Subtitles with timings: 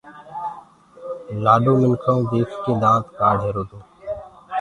[1.47, 3.77] گھوٽ منکآئو ديک ڪي دآنت ڪآڙهيرو تو